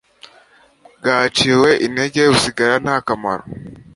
bwaciwe 0.97 1.69
intege 1.85 2.19
busigara 2.31 2.75
nta 2.83 2.97
kamaro 3.07 3.43